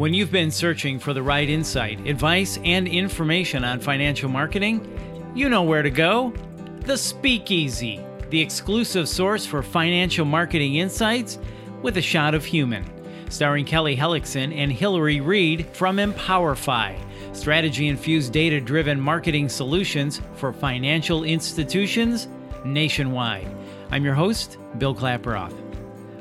[0.00, 4.80] When you've been searching for the right insight, advice, and information on financial marketing,
[5.34, 6.32] you know where to go.
[6.86, 8.00] The Speakeasy,
[8.30, 11.38] the exclusive source for financial marketing insights
[11.82, 12.90] with a shot of human.
[13.28, 16.98] Starring Kelly Hellickson and Hilary Reed from Empowerfi,
[17.36, 22.26] strategy infused data driven marketing solutions for financial institutions
[22.64, 23.54] nationwide.
[23.90, 25.59] I'm your host, Bill Klaproth.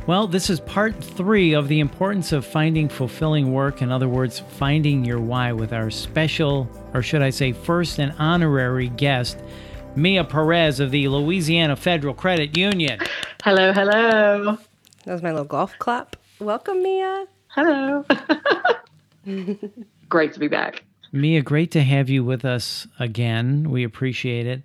[0.10, 3.83] Well, this is part three of the importance of finding fulfilling work.
[3.83, 8.11] In other words, finding your why with our special, or should I say, first and
[8.18, 9.38] honorary guest,
[9.96, 13.00] Mia Perez of the Louisiana Federal Credit Union.
[13.43, 14.57] Hello, hello.
[15.06, 16.16] That was my little golf clap.
[16.39, 17.28] Welcome, Mia.
[17.50, 18.04] Hello.
[20.10, 20.86] Great to be back.
[21.11, 23.69] Mia, great to have you with us again.
[23.69, 24.64] We appreciate it.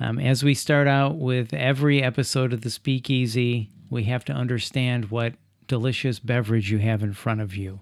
[0.00, 5.10] Um, as we start out with every episode of the Speakeasy, we have to understand
[5.10, 5.34] what
[5.66, 7.80] delicious beverage you have in front of you.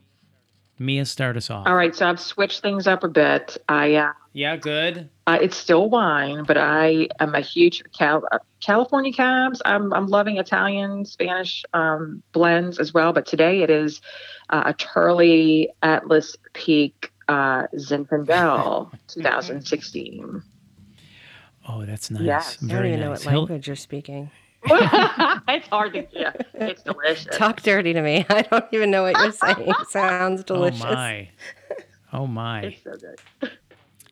[0.78, 1.66] Mia, start us off.
[1.66, 3.56] All right, so I've switched things up a bit.
[3.66, 5.08] I uh, yeah, good.
[5.26, 9.62] Uh, it's still wine, but I am a huge Cal- uh, California cabs.
[9.64, 13.14] I'm I'm loving Italian, Spanish um, blends as well.
[13.14, 14.02] But today it is
[14.50, 20.42] uh, a Turley Atlas Peak uh, Zinfandel 2016.
[21.68, 22.22] Oh, that's nice.
[22.22, 22.56] Yes.
[22.58, 23.24] I don't Very even know nice.
[23.24, 24.30] what Hil- language you're speaking.
[25.48, 26.32] it's hard to yeah.
[26.54, 27.36] It's delicious.
[27.36, 28.26] Talk dirty to me.
[28.30, 29.72] I don't even know what you're saying.
[29.88, 30.82] Sounds delicious.
[30.82, 31.28] Oh my.
[32.12, 32.62] Oh my.
[32.62, 33.52] It's so good.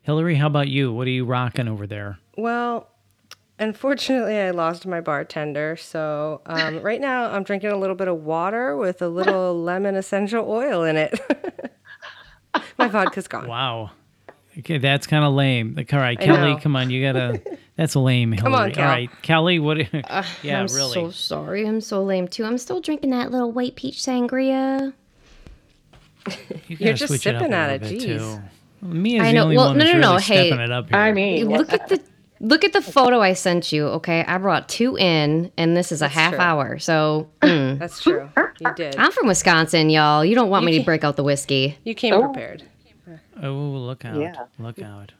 [0.02, 0.92] Hilary, how about you?
[0.92, 2.18] What are you rocking over there?
[2.36, 2.88] Well,
[3.58, 5.76] unfortunately, I lost my bartender.
[5.76, 9.94] So um, right now, I'm drinking a little bit of water with a little lemon
[9.96, 11.18] essential oil in it.
[12.78, 13.46] my vodka's gone.
[13.46, 13.92] Wow.
[14.58, 15.76] Okay, that's kind of lame.
[15.92, 16.90] All right, Kelly, come on.
[16.90, 17.40] You gotta.
[17.76, 18.54] That's lame, Hilary.
[18.54, 18.84] on, Cal.
[18.84, 19.58] All right, Kelly.
[19.58, 19.78] What?
[20.42, 20.92] yeah, I'm really.
[20.94, 21.66] so sorry.
[21.66, 22.44] I'm so lame too.
[22.44, 24.92] I'm still drinking that little white peach sangria.
[26.28, 26.34] You
[26.78, 28.02] You're just switch it up sipping a at it, jeez.
[28.02, 28.40] too.
[28.80, 29.42] Mia's I the know.
[29.44, 30.46] only Well, one no, that's no, no, really hey.
[30.48, 30.98] stepping it up here.
[30.98, 32.00] I mean, Look at the
[32.40, 33.86] look at the photo I sent you.
[33.88, 36.40] Okay, I brought two in, and this is a half true.
[36.40, 36.78] hour.
[36.78, 37.78] So mm.
[37.78, 38.28] That's true.
[38.60, 38.96] You did.
[38.96, 40.24] I'm from Wisconsin, y'all.
[40.24, 41.76] You don't want me to break out the whiskey.
[41.84, 42.22] You came Oh.
[42.22, 42.62] prepared.
[43.42, 44.20] Oh, look out.
[44.20, 44.44] Yeah.
[44.58, 45.12] Look out.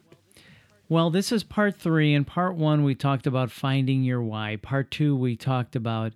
[0.89, 2.12] Well, this is part three.
[2.12, 4.56] In part one, we talked about finding your why.
[4.61, 6.12] Part two, we talked about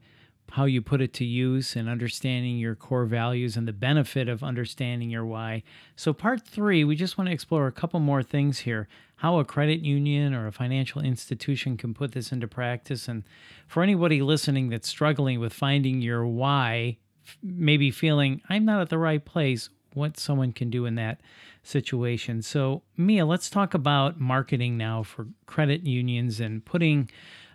[0.51, 4.43] how you put it to use and understanding your core values and the benefit of
[4.43, 5.63] understanding your why.
[5.97, 9.45] So, part three, we just want to explore a couple more things here how a
[9.45, 13.09] credit union or a financial institution can put this into practice.
[13.09, 13.25] And
[13.67, 16.99] for anybody listening that's struggling with finding your why,
[17.43, 21.21] maybe feeling, I'm not at the right place, what someone can do in that
[21.63, 22.43] situation.
[22.43, 27.11] So, Mia, let's talk about marketing now for credit unions and putting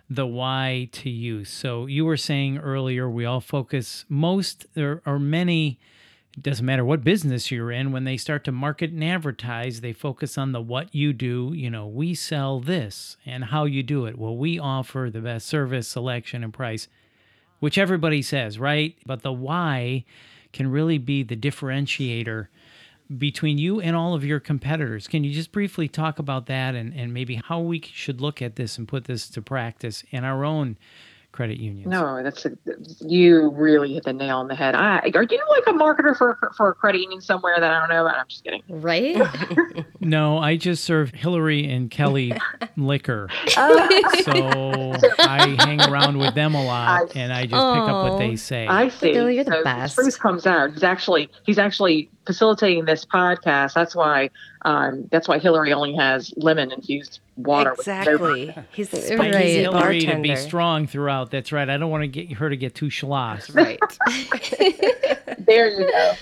[0.08, 1.50] the why to use.
[1.50, 5.78] So, you were saying earlier, we all focus most there are many
[6.36, 9.92] it doesn't matter what business you're in when they start to market and advertise they
[9.92, 14.06] focus on the what you do you know we sell this and how you do
[14.06, 16.88] it well we offer the best service selection and price
[17.60, 20.04] which everybody says right but the why
[20.54, 22.46] can really be the differentiator
[23.18, 26.94] between you and all of your competitors can you just briefly talk about that and,
[26.94, 30.42] and maybe how we should look at this and put this to practice in our
[30.44, 30.78] own
[31.34, 32.52] credit unions No, that's a,
[33.00, 34.76] you really hit the nail on the head.
[34.76, 37.88] I are you like a marketer for for a credit union somewhere that I don't
[37.88, 38.18] know about?
[38.18, 38.62] I'm just kidding.
[38.68, 39.16] Right?
[40.04, 42.32] no i just serve hilary and kelly
[42.76, 43.88] liquor Oh.
[44.22, 48.18] so I hang around with them a lot, I- and I just pick up what
[48.18, 48.66] they say.
[48.66, 49.12] I see.
[49.12, 49.94] Billy, you're the so best.
[49.94, 50.72] truth comes out.
[50.72, 53.74] He's actually he's actually facilitating this podcast.
[53.74, 54.30] That's why
[54.62, 57.72] um, that's why Hilary only has lemon infused water.
[57.72, 58.54] Exactly.
[58.72, 59.32] He's the Right.
[59.32, 61.30] spicy Hilary to be strong throughout.
[61.30, 61.68] That's right.
[61.68, 63.50] I don't want to get her to get too schloss.
[63.54, 63.80] Right.
[65.38, 66.12] there you go.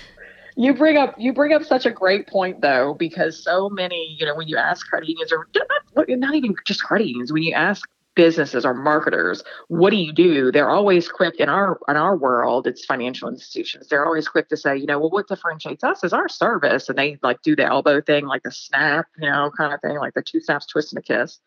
[0.56, 4.26] You bring up you bring up such a great point though, because so many you
[4.26, 5.48] know when you ask credit unions or
[5.96, 10.12] not, not even just credit unions, when you ask businesses or marketers, what do you
[10.12, 10.52] do?
[10.52, 12.66] They're always quick in our in our world.
[12.66, 13.88] It's financial institutions.
[13.88, 16.98] They're always quick to say, you know, well, what differentiates us is our service, and
[16.98, 20.14] they like do the elbow thing, like the snap, you know, kind of thing, like
[20.14, 21.40] the two snaps, twist, and a kiss.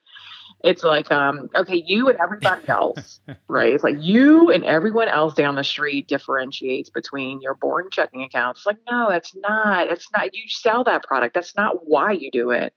[0.64, 3.74] It's like, um, okay, you and everybody else, right?
[3.74, 8.62] It's like you and everyone else down the street differentiates between your boring checking accounts.
[8.62, 9.88] It's like, no, that's not.
[9.88, 10.34] It's not.
[10.34, 11.36] You sell that product.
[11.36, 12.74] That's not why you do it.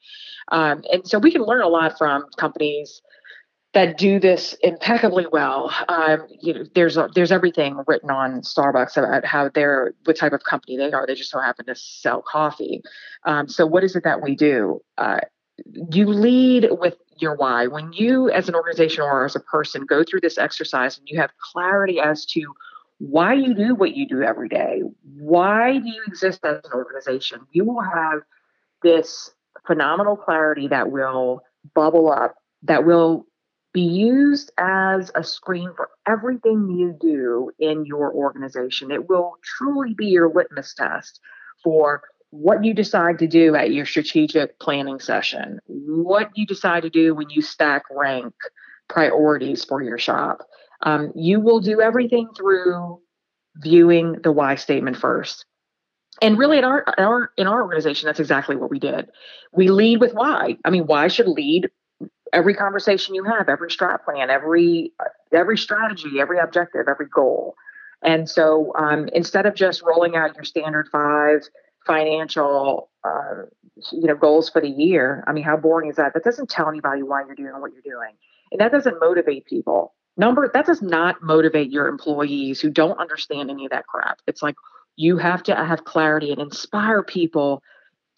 [0.53, 3.01] Um, and so we can learn a lot from companies
[3.75, 5.73] that do this impeccably well.
[5.89, 10.33] Um, you know, there's a, there's everything written on Starbucks about how they're what type
[10.33, 11.07] of company they are.
[11.07, 12.83] They just so happen to sell coffee.
[13.25, 14.81] Um, so what is it that we do?
[14.97, 15.21] Uh,
[15.67, 17.67] you lead with your why.
[17.67, 21.21] When you, as an organization or as a person, go through this exercise and you
[21.21, 22.43] have clarity as to
[22.99, 24.83] why you do what you do every day.
[25.19, 27.41] Why do you exist as an organization?
[27.53, 28.21] You will have
[28.83, 29.31] this
[29.67, 31.43] phenomenal clarity that will
[31.75, 33.27] bubble up, that will
[33.73, 38.91] be used as a screen for everything you do in your organization.
[38.91, 41.21] It will truly be your litmus test
[41.63, 46.91] for what you decide to do at your strategic planning session, what you decide to
[46.91, 48.35] do when you stack rank
[48.89, 50.47] priorities for your shop.
[50.83, 53.01] Um, you will do everything through
[53.57, 55.45] viewing the why statement first.
[56.21, 59.09] And really, in our, our in our organization, that's exactly what we did.
[59.53, 60.57] We lead with why.
[60.65, 61.71] I mean, why should lead
[62.33, 64.93] every conversation you have, every strat plan, every
[65.33, 67.55] every strategy, every objective, every goal.
[68.03, 71.41] And so, um, instead of just rolling out your standard five
[71.89, 73.47] financial, uh,
[73.91, 76.15] you know, goals for the year, I mean, how boring is that?
[76.15, 78.15] That doesn't tell anybody why you're doing what you're doing,
[78.53, 79.95] and that doesn't motivate people.
[80.17, 84.21] Number that does not motivate your employees who don't understand any of that crap.
[84.29, 84.57] It's like
[84.97, 87.63] you have to have clarity and inspire people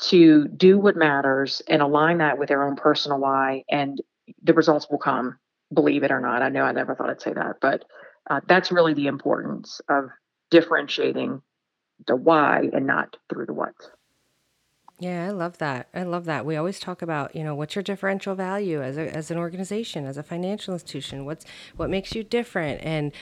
[0.09, 4.01] to do what matters and align that with their own personal why, and
[4.43, 5.39] the results will come.
[5.73, 7.85] Believe it or not, I know I never thought I'd say that, but
[8.29, 10.09] uh, that's really the importance of
[10.51, 11.43] differentiating
[12.07, 13.75] the why and not through the what.
[15.01, 15.89] Yeah, I love that.
[15.95, 16.45] I love that.
[16.45, 20.05] We always talk about, you know, what's your differential value as a, as an organization,
[20.05, 21.25] as a financial institution?
[21.25, 22.83] What's what makes you different?
[22.83, 23.13] And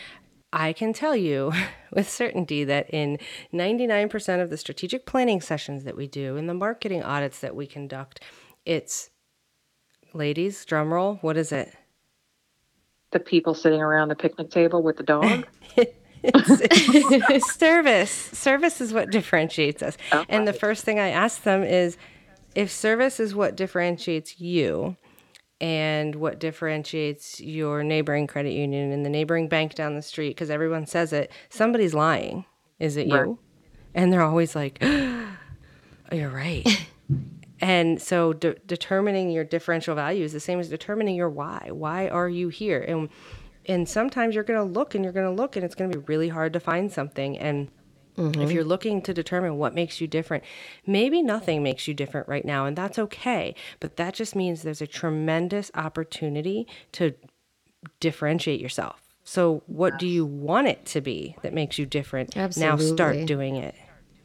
[0.52, 1.52] I can tell you
[1.92, 3.18] with certainty that in
[3.52, 7.66] 99% of the strategic planning sessions that we do, in the marketing audits that we
[7.66, 8.20] conduct,
[8.66, 9.10] it's
[10.12, 11.74] ladies, drum roll, what is it?
[13.12, 15.46] The people sitting around the picnic table with the dog.
[17.40, 18.10] service.
[18.10, 19.96] Service is what differentiates us.
[20.12, 20.24] Okay.
[20.28, 21.96] And the first thing I ask them is
[22.54, 24.96] if service is what differentiates you
[25.60, 30.50] and what differentiates your neighboring credit union and the neighboring bank down the street, because
[30.50, 32.44] everyone says it, somebody's lying.
[32.78, 33.26] Is it right.
[33.26, 33.38] you?
[33.94, 35.28] And they're always like, oh,
[36.12, 36.66] you're right.
[37.60, 41.70] and so de- determining your differential value is the same as determining your why.
[41.72, 42.80] Why are you here?
[42.80, 43.08] And
[43.68, 45.98] and sometimes you're going to look and you're going to look and it's going to
[45.98, 47.70] be really hard to find something and
[48.18, 48.42] Mm-hmm.
[48.42, 50.42] If you're looking to determine what makes you different,
[50.84, 53.54] maybe nothing makes you different right now, and that's okay.
[53.78, 57.14] But that just means there's a tremendous opportunity to
[58.00, 59.00] differentiate yourself.
[59.22, 62.36] So, what do you want it to be that makes you different?
[62.36, 62.86] Absolutely.
[62.86, 63.76] Now start doing it.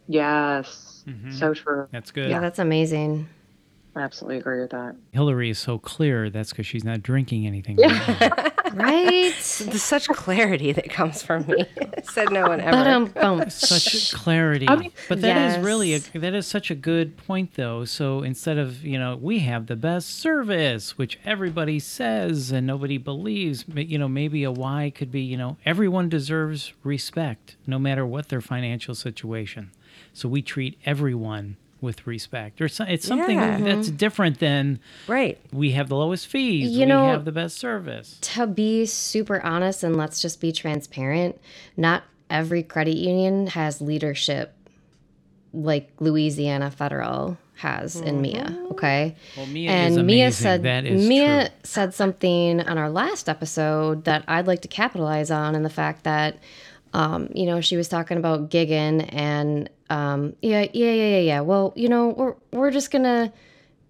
[0.07, 1.03] Yes.
[1.07, 1.31] Mm-hmm.
[1.31, 1.87] So true.
[1.91, 2.29] That's good.
[2.29, 3.27] Yeah, that's amazing.
[3.95, 4.95] I absolutely agree with that.
[5.11, 6.31] Hilary is so clear.
[6.31, 7.77] That's because she's not drinking anything.
[8.73, 9.33] right?
[9.39, 11.65] such clarity that comes from me.
[12.03, 13.05] Said no one ever.
[13.13, 14.67] But, such clarity.
[14.67, 15.57] I mean, but that yes.
[15.57, 17.85] is really a, that is such a good point, though.
[17.85, 22.97] So instead of you know we have the best service, which everybody says and nobody
[22.97, 28.05] believes, you know maybe a why could be you know everyone deserves respect, no matter
[28.05, 29.71] what their financial situation.
[30.13, 33.59] So we treat everyone with respect or so, it's something yeah.
[33.59, 33.97] that's mm-hmm.
[33.97, 38.17] different than right we have the lowest fees you we know have the best service
[38.21, 41.39] to be super honest and let's just be transparent
[41.75, 44.55] not every credit union has leadership
[45.51, 48.45] like louisiana federal has in Mia.
[48.45, 48.71] Mm-hmm.
[48.71, 49.15] Okay.
[49.37, 51.55] Well, Mia and Mia said Mia true.
[51.63, 56.03] said something on our last episode that I'd like to capitalize on, and the fact
[56.03, 56.37] that
[56.93, 61.39] um, you know, she was talking about gigging and um, yeah, yeah, yeah, yeah, yeah.
[61.41, 63.33] Well, you know, we're we're just gonna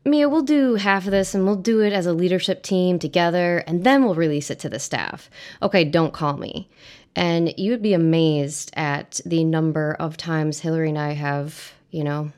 [0.06, 3.64] Mia, we'll do half of this and we'll do it as a leadership team together
[3.66, 5.30] and then we'll release it to the staff.
[5.62, 6.70] Okay, don't call me.
[7.16, 12.04] And you would be amazed at the number of times Hilary and I have, you
[12.04, 12.34] know,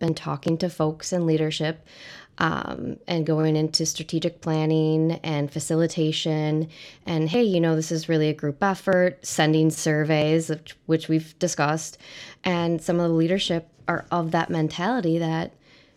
[0.00, 1.86] been talking to folks in leadership
[2.40, 6.68] um, and going into strategic planning and facilitation.
[7.06, 10.50] And hey, you know, this is really a group effort, sending surveys,
[10.86, 11.98] which we've discussed.
[12.42, 15.52] And some of the leadership are of that mentality that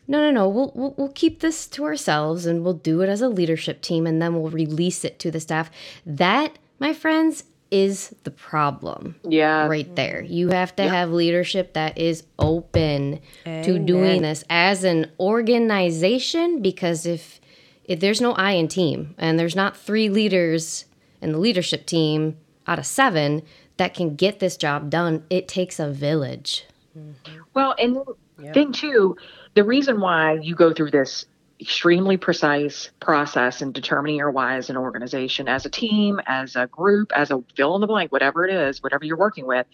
[0.06, 3.22] no, no, no, we'll, we'll, we'll keep this to ourselves and we'll do it as
[3.22, 5.72] a leadership team and then we'll release it to the staff.
[6.06, 9.16] That, my friends, is the problem.
[9.28, 9.66] Yeah.
[9.66, 10.22] Right there.
[10.22, 13.64] You have to have leadership that is open Amen.
[13.66, 17.42] to doing this as an organization because if
[17.84, 20.86] if there's no I in team and there's not three leaders
[21.22, 22.38] in the leadership team
[22.68, 23.42] out of 7
[23.78, 26.66] that can get this job done, it takes a village.
[26.98, 27.42] Mm-hmm.
[27.54, 27.98] Well, and
[28.40, 28.54] yep.
[28.54, 29.18] thing too,
[29.56, 31.26] the reason why you go through this
[31.64, 36.68] extremely precise process in determining your why as an organization, as a team, as a
[36.68, 39.66] group, as a fill in the blank, whatever it is, whatever you're working with,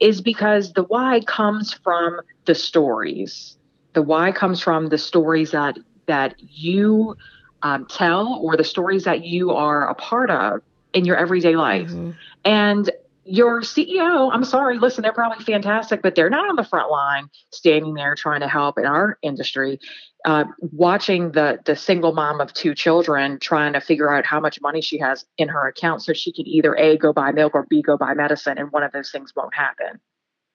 [0.00, 3.56] is because the why comes from the stories.
[3.92, 7.16] The why comes from the stories that that you
[7.62, 10.60] um, tell or the stories that you are a part of
[10.92, 11.88] in your everyday life.
[11.88, 12.10] Mm-hmm.
[12.44, 12.90] And
[13.26, 17.28] your CEO, I'm sorry, listen, they're probably fantastic, but they're not on the front line
[17.50, 19.80] standing there trying to help in our industry.
[20.24, 24.60] Uh, watching the the single mom of two children trying to figure out how much
[24.60, 27.64] money she has in her account so she can either a go buy milk or
[27.70, 30.00] b go buy medicine and one of those things won't happen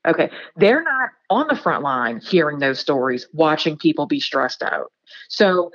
[0.06, 4.92] okay they're not on the front line hearing those stories watching people be stressed out
[5.30, 5.72] so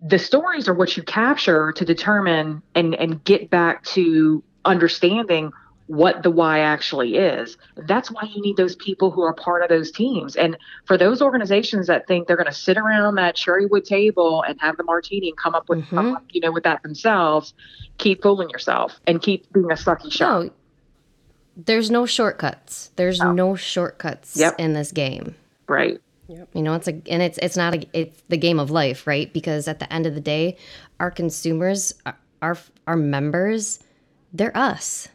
[0.00, 5.52] the stories are what you capture to determine and and get back to understanding
[5.88, 7.56] what the why actually is.
[7.76, 10.36] That's why you need those people who are part of those teams.
[10.36, 14.60] And for those organizations that think they're going to sit around that cherrywood table and
[14.60, 16.14] have the martini and come up with, mm-hmm.
[16.30, 17.54] you know, with that themselves,
[17.96, 20.44] keep fooling yourself and keep being a sucky shot.
[20.44, 20.50] No,
[21.56, 22.90] there's no shortcuts.
[22.96, 24.56] There's no, no shortcuts yep.
[24.58, 25.34] in this game.
[25.68, 26.00] Right.
[26.28, 26.48] Yep.
[26.52, 29.32] You know, it's a and it's it's not a it's the game of life, right?
[29.32, 30.58] Because at the end of the day,
[31.00, 31.94] our consumers,
[32.42, 33.80] our our members,
[34.34, 35.08] they're us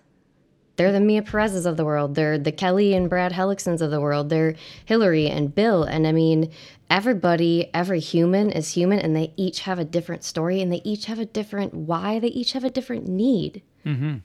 [0.75, 2.15] they're the Mia Perez's of the world.
[2.15, 4.29] They're the Kelly and Brad Hellicksons of the world.
[4.29, 5.83] They're Hilary and Bill.
[5.83, 6.51] And I mean,
[6.89, 11.05] everybody, every human is human, and they each have a different story, and they each
[11.05, 12.19] have a different why.
[12.19, 13.61] They each have a different need.
[13.85, 14.17] Mm-hmm.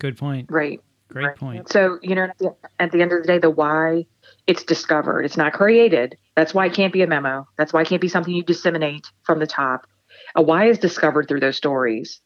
[0.00, 0.50] Good point.
[0.50, 0.80] Right.
[1.08, 1.36] Great right.
[1.36, 1.68] point.
[1.70, 4.06] So you know, at the, at the end of the day, the why
[4.46, 5.24] it's discovered.
[5.24, 6.16] It's not created.
[6.34, 7.46] That's why it can't be a memo.
[7.58, 9.86] That's why it can't be something you disseminate from the top.
[10.34, 12.20] A why is discovered through those stories,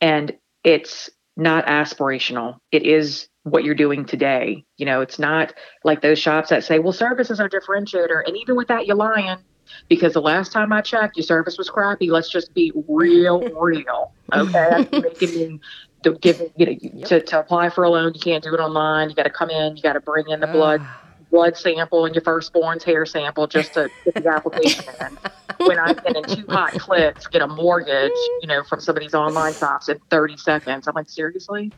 [0.00, 2.58] and it's not aspirational.
[2.72, 4.64] It is what you're doing today.
[4.76, 5.54] You know, it's not
[5.84, 8.22] like those shops that say, well, service is our differentiator.
[8.26, 9.38] And even with that, you're lying
[9.88, 12.10] because the last time I checked, your service was crappy.
[12.10, 14.12] Let's just be real, real.
[14.34, 14.88] Okay.
[14.92, 15.60] making me
[16.02, 17.08] to give you know, yep.
[17.08, 18.12] to, to apply for a loan.
[18.14, 19.08] You can't do it online.
[19.08, 19.76] You got to come in.
[19.76, 21.04] You got to bring in the blood ah.
[21.30, 25.18] blood sample and your firstborn's hair sample just to get the application in.
[25.58, 29.02] When I can in two hot clicks get a mortgage, you know, from some of
[29.02, 30.86] these online shops in 30 seconds.
[30.86, 31.72] I'm like, seriously?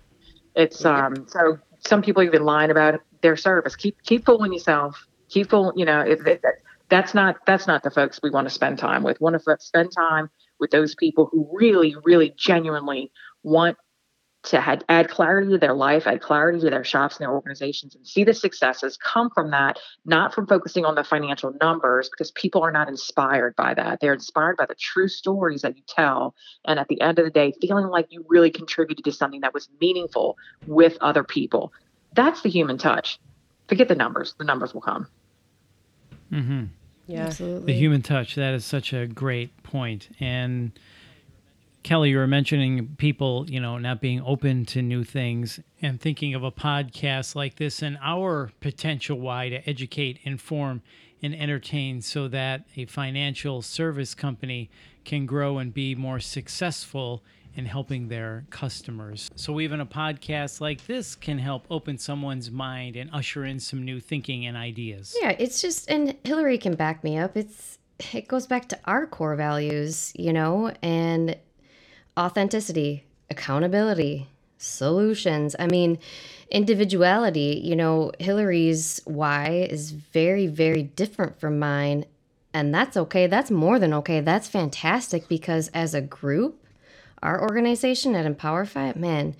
[0.54, 3.76] It's um so some people even lying about their service.
[3.76, 5.06] Keep keep fooling yourself.
[5.28, 6.40] Keep fooling, you know, if, if,
[6.88, 9.20] that's not that's not the folks we want to spend time with.
[9.20, 13.10] We want to spend time with those people who really, really genuinely
[13.42, 13.78] want
[14.42, 17.94] to add, add clarity to their life, add clarity to their shops and their organizations,
[17.94, 22.30] and see the successes come from that, not from focusing on the financial numbers, because
[22.30, 24.00] people are not inspired by that.
[24.00, 26.34] They're inspired by the true stories that you tell.
[26.64, 29.52] And at the end of the day, feeling like you really contributed to something that
[29.52, 31.72] was meaningful with other people.
[32.14, 33.18] That's the human touch.
[33.68, 35.06] Forget the numbers, the numbers will come.
[36.32, 36.64] Mm-hmm.
[37.08, 37.72] Yeah, absolutely.
[37.72, 40.08] The human touch, that is such a great point.
[40.18, 40.72] And
[41.82, 46.34] Kelly, you were mentioning people, you know, not being open to new things and thinking
[46.34, 50.82] of a podcast like this and our potential why to educate, inform,
[51.22, 54.70] and entertain so that a financial service company
[55.04, 57.22] can grow and be more successful
[57.54, 59.30] in helping their customers.
[59.34, 63.84] So even a podcast like this can help open someone's mind and usher in some
[63.84, 65.16] new thinking and ideas.
[65.20, 67.36] Yeah, it's just and Hilary can back me up.
[67.36, 67.78] It's
[68.14, 71.36] it goes back to our core values, you know, and
[72.20, 75.56] authenticity, accountability, solutions.
[75.58, 75.98] I mean,
[76.50, 82.04] individuality, you know, Hilary's why is very, very different from mine.
[82.52, 83.26] And that's okay.
[83.26, 84.20] That's more than okay.
[84.20, 86.62] That's fantastic because as a group,
[87.22, 89.34] our organization at EmpowerFi, man,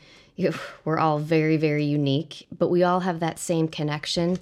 [0.85, 4.39] we're all very, very unique, but we all have that same connection.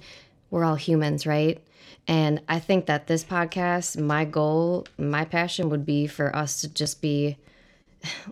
[0.49, 1.61] We're all humans, right?
[2.07, 6.69] And I think that this podcast, my goal, my passion would be for us to
[6.69, 7.37] just be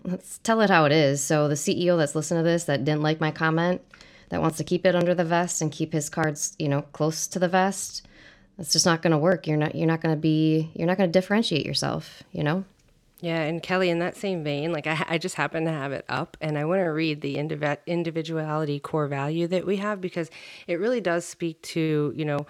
[0.04, 1.22] let's tell it how it is.
[1.22, 3.82] So the CEO that's listening to this that didn't like my comment,
[4.30, 7.26] that wants to keep it under the vest and keep his cards, you know, close
[7.28, 8.06] to the vest,
[8.56, 9.46] that's just not going to work.
[9.46, 12.64] You're not you're not going to be you're not going to differentiate yourself, you know?
[13.20, 16.04] Yeah, and Kelly, in that same vein, like I, I just happen to have it
[16.08, 20.30] up, and I want to read the indiv- individuality core value that we have because
[20.68, 22.46] it really does speak to you know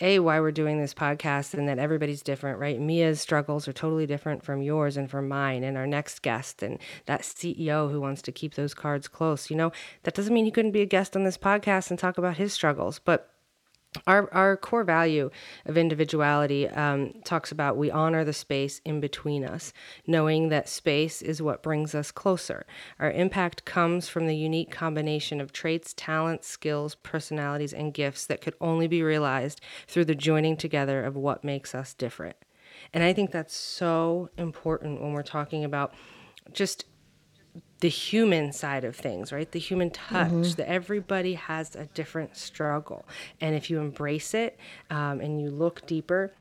[0.00, 2.80] a why we're doing this podcast and that everybody's different right?
[2.80, 6.78] Mia's struggles are totally different from yours and from mine and our next guest and
[7.06, 9.72] that ceo who wants to keep those cards close you know?
[10.02, 12.52] That doesn't mean he couldn't be a guest on this podcast and talk about his
[12.52, 13.29] struggles but
[14.06, 15.30] our, our core value
[15.66, 19.72] of individuality um, talks about we honor the space in between us,
[20.06, 22.66] knowing that space is what brings us closer.
[23.00, 28.40] Our impact comes from the unique combination of traits, talents, skills, personalities, and gifts that
[28.40, 32.36] could only be realized through the joining together of what makes us different.
[32.94, 35.94] And I think that's so important when we're talking about
[36.52, 36.84] just
[37.80, 39.50] the human side of things, right?
[39.50, 40.56] The human touch, mm-hmm.
[40.56, 43.06] that everybody has a different struggle.
[43.40, 44.58] And if you embrace it
[44.90, 46.32] um, and you look deeper,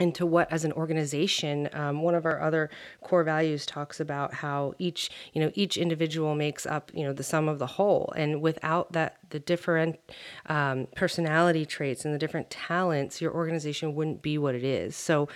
[0.00, 2.70] into what as an organization um, one of our other
[3.02, 7.22] core values talks about how each you know each individual makes up you know the
[7.22, 10.00] sum of the whole and without that the different
[10.46, 15.28] um, personality traits and the different talents your organization wouldn't be what it is so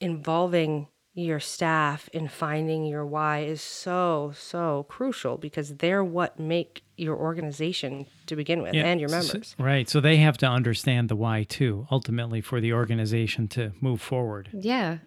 [0.00, 6.82] involving your staff in finding your why is so so crucial because they're what make
[6.96, 9.54] your organization to begin with yeah, and your members.
[9.56, 9.88] So, right.
[9.88, 14.48] So they have to understand the why too, ultimately for the organization to move forward.
[14.52, 14.98] Yeah.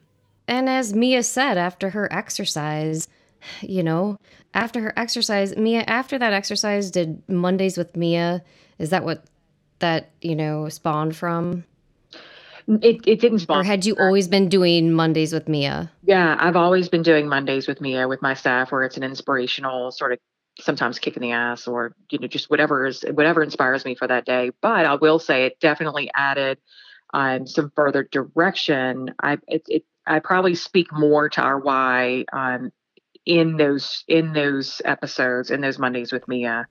[0.48, 3.10] And as Mia said after her exercise,
[3.62, 4.18] you know,
[4.54, 8.44] after her exercise, Mia after that exercise did Mondays with Mia,
[8.80, 9.26] is that what
[9.80, 11.66] that, you know, spawned from?
[12.68, 13.62] It, it didn't spawn.
[13.62, 15.90] Or had you always been doing Mondays with Mia?
[16.04, 19.92] Yeah, I've always been doing Mondays with Mia with my staff where it's an inspirational
[19.92, 20.20] sort of
[20.60, 24.08] sometimes kick in the ass or you know just whatever is whatever inspires me for
[24.08, 26.58] that day but i will say it definitely added
[27.14, 32.72] um, some further direction i it, it, i probably speak more to our why um,
[33.28, 36.66] in those in those episodes in those mondays with mia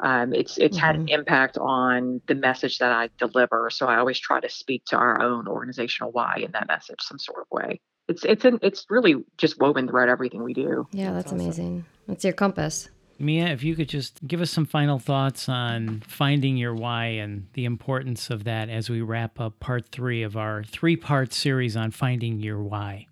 [0.00, 0.86] um, it's it's mm-hmm.
[0.86, 1.20] had an mm-hmm.
[1.20, 5.20] impact on the message that i deliver so i always try to speak to our
[5.20, 9.16] own organizational why in that message some sort of way it's it's an, it's really
[9.36, 11.40] just woven throughout everything we do yeah that's, that's awesome.
[11.40, 12.88] amazing it's your compass
[13.20, 17.48] Mia, if you could just give us some final thoughts on finding your why and
[17.54, 21.76] the importance of that as we wrap up part three of our three part series
[21.76, 23.08] on finding your why.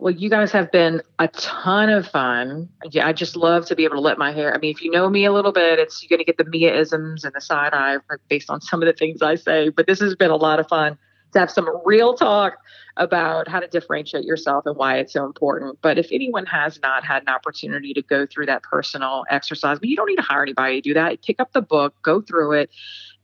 [0.00, 2.68] Well, you guys have been a ton of fun.
[2.90, 4.54] Yeah, I just love to be able to let my hair.
[4.54, 6.44] I mean, if you know me a little bit, it's you're going to get the
[6.44, 7.96] Mia isms and the side eye
[8.28, 9.70] based on some of the things I say.
[9.70, 10.96] But this has been a lot of fun
[11.32, 12.58] to have some real talk
[12.96, 15.78] about how to differentiate yourself and why it's so important.
[15.82, 19.88] But if anyone has not had an opportunity to go through that personal exercise, but
[19.88, 21.22] you don't need to hire anybody to do that.
[21.22, 22.70] Pick up the book, go through it.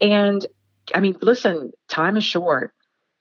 [0.01, 0.45] And
[0.93, 2.73] I mean, listen, time is short.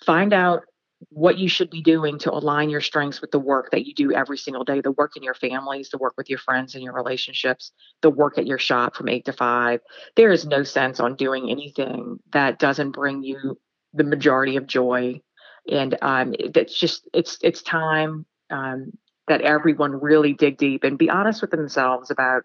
[0.05, 0.63] Find out
[1.09, 4.11] what you should be doing to align your strengths with the work that you do
[4.11, 6.93] every single day the work in your families, the work with your friends and your
[6.93, 9.79] relationships, the work at your shop from eight to five.
[10.15, 13.59] There is no sense on doing anything that doesn't bring you
[13.93, 15.21] the majority of joy
[15.69, 18.91] and um, it's just it's it's time um,
[19.27, 22.43] that everyone really dig deep and be honest with themselves about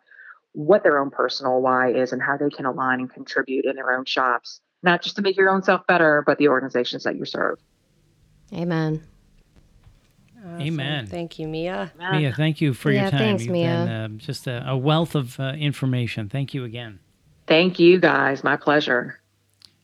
[0.52, 3.92] what their own personal why is and how they can align and contribute in their
[3.92, 7.24] own shops not just to make your own self better but the organizations that you
[7.24, 7.58] serve
[8.52, 9.02] amen
[10.44, 10.60] Awesome.
[10.60, 11.06] Amen.
[11.06, 11.92] Thank you, Mia.
[11.98, 13.18] Mia, thank you for yeah, your time.
[13.18, 13.84] Thanks, You've Mia.
[13.86, 16.28] Been, uh, just a, a, wealth of uh, information.
[16.28, 17.00] Thank you again.
[17.46, 18.44] Thank you, guys.
[18.44, 19.20] My pleasure.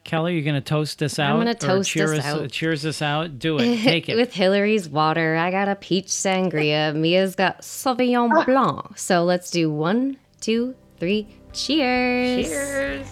[0.04, 1.30] Kelly, you're going to toast us out?
[1.30, 2.50] I'm going to toast cheer us, out.
[2.50, 3.38] Cheers us out.
[3.38, 3.78] Do it.
[3.82, 4.16] Take it.
[4.16, 6.94] With Hilary's water, I got a peach sangria.
[6.96, 8.44] Mia's got Sauvignon ah.
[8.44, 8.98] Blanc.
[8.98, 11.26] So let's do one, two, three.
[11.52, 12.46] Cheers.
[12.46, 13.08] Cheers.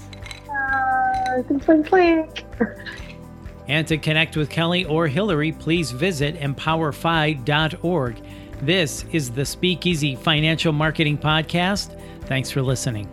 [0.50, 2.44] Uh, clink, clink.
[3.68, 8.16] And to connect with Kelly or Hillary, please visit empowerfi.org.
[8.62, 11.98] This is the Speakeasy Financial Marketing Podcast.
[12.27, 13.09] Thanks for listening.